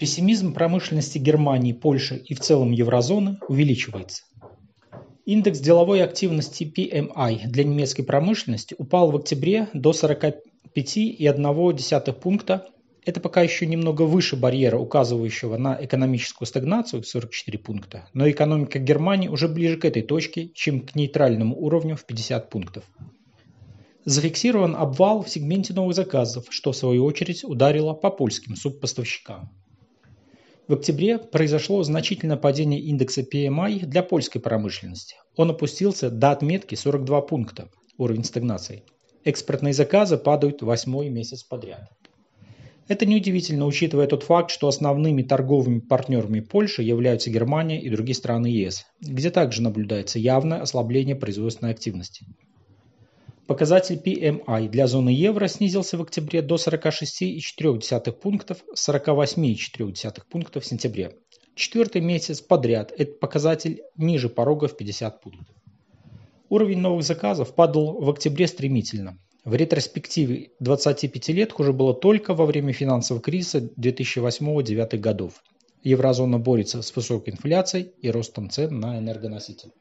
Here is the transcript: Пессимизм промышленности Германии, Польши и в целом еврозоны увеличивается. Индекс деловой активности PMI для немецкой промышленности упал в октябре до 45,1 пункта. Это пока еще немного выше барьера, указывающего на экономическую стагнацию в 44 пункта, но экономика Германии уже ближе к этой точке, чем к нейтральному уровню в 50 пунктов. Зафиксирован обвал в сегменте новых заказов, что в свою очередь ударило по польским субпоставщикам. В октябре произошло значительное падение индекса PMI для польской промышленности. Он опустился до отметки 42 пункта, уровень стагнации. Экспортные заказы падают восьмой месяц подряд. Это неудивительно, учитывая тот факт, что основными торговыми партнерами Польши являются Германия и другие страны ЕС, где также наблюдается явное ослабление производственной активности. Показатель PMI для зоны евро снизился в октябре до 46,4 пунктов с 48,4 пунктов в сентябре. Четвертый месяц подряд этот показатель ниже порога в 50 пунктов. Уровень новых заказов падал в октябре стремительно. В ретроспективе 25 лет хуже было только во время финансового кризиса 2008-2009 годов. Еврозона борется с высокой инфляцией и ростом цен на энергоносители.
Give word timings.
Пессимизм 0.00 0.54
промышленности 0.54 1.18
Германии, 1.18 1.74
Польши 1.74 2.16
и 2.16 2.32
в 2.32 2.40
целом 2.40 2.72
еврозоны 2.72 3.36
увеличивается. 3.48 4.22
Индекс 5.26 5.58
деловой 5.58 6.02
активности 6.02 6.64
PMI 6.64 7.40
для 7.44 7.64
немецкой 7.64 8.04
промышленности 8.04 8.74
упал 8.78 9.10
в 9.10 9.16
октябре 9.16 9.68
до 9.74 9.90
45,1 9.90 12.12
пункта. 12.14 12.66
Это 13.04 13.20
пока 13.20 13.42
еще 13.42 13.66
немного 13.66 14.04
выше 14.04 14.36
барьера, 14.36 14.78
указывающего 14.78 15.58
на 15.58 15.76
экономическую 15.78 16.48
стагнацию 16.48 17.02
в 17.02 17.06
44 17.06 17.58
пункта, 17.58 18.08
но 18.14 18.26
экономика 18.30 18.78
Германии 18.78 19.28
уже 19.28 19.48
ближе 19.48 19.76
к 19.76 19.84
этой 19.84 20.00
точке, 20.00 20.48
чем 20.54 20.80
к 20.80 20.94
нейтральному 20.94 21.54
уровню 21.54 21.96
в 21.96 22.06
50 22.06 22.48
пунктов. 22.48 22.84
Зафиксирован 24.06 24.76
обвал 24.76 25.22
в 25.22 25.28
сегменте 25.28 25.74
новых 25.74 25.94
заказов, 25.94 26.46
что 26.48 26.72
в 26.72 26.76
свою 26.76 27.04
очередь 27.04 27.44
ударило 27.44 27.92
по 27.92 28.08
польским 28.08 28.56
субпоставщикам. 28.56 29.50
В 30.70 30.74
октябре 30.74 31.18
произошло 31.18 31.82
значительное 31.82 32.36
падение 32.36 32.78
индекса 32.78 33.22
PMI 33.22 33.86
для 33.86 34.04
польской 34.04 34.40
промышленности. 34.40 35.16
Он 35.34 35.50
опустился 35.50 36.10
до 36.10 36.30
отметки 36.30 36.76
42 36.76 37.22
пункта, 37.22 37.70
уровень 37.98 38.22
стагнации. 38.22 38.84
Экспортные 39.24 39.72
заказы 39.72 40.16
падают 40.16 40.62
восьмой 40.62 41.08
месяц 41.08 41.42
подряд. 41.42 41.90
Это 42.86 43.04
неудивительно, 43.04 43.66
учитывая 43.66 44.06
тот 44.06 44.22
факт, 44.22 44.52
что 44.52 44.68
основными 44.68 45.22
торговыми 45.22 45.80
партнерами 45.80 46.38
Польши 46.38 46.84
являются 46.84 47.30
Германия 47.30 47.82
и 47.82 47.90
другие 47.90 48.14
страны 48.14 48.46
ЕС, 48.46 48.86
где 49.00 49.32
также 49.32 49.62
наблюдается 49.62 50.20
явное 50.20 50.62
ослабление 50.62 51.16
производственной 51.16 51.72
активности. 51.72 52.26
Показатель 53.50 53.96
PMI 53.96 54.68
для 54.68 54.86
зоны 54.86 55.08
евро 55.08 55.48
снизился 55.48 55.98
в 55.98 56.02
октябре 56.02 56.40
до 56.40 56.54
46,4 56.54 58.12
пунктов 58.12 58.58
с 58.72 58.88
48,4 58.88 60.22
пунктов 60.30 60.62
в 60.62 60.66
сентябре. 60.68 61.16
Четвертый 61.56 62.00
месяц 62.00 62.40
подряд 62.40 62.92
этот 62.96 63.18
показатель 63.18 63.82
ниже 63.96 64.28
порога 64.28 64.68
в 64.68 64.76
50 64.76 65.20
пунктов. 65.20 65.56
Уровень 66.48 66.78
новых 66.78 67.02
заказов 67.02 67.56
падал 67.56 68.00
в 68.00 68.08
октябре 68.08 68.46
стремительно. 68.46 69.18
В 69.44 69.52
ретроспективе 69.56 70.50
25 70.60 71.28
лет 71.30 71.50
хуже 71.50 71.72
было 71.72 71.92
только 71.92 72.34
во 72.34 72.46
время 72.46 72.72
финансового 72.72 73.20
кризиса 73.20 73.68
2008-2009 73.76 74.96
годов. 74.98 75.42
Еврозона 75.82 76.38
борется 76.38 76.82
с 76.82 76.94
высокой 76.94 77.30
инфляцией 77.30 77.90
и 78.00 78.12
ростом 78.12 78.48
цен 78.48 78.78
на 78.78 78.96
энергоносители. 79.00 79.72